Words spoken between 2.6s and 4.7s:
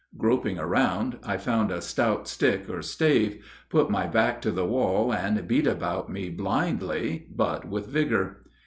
or stave, put my back to the